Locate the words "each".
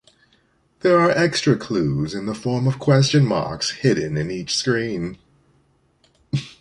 4.31-4.55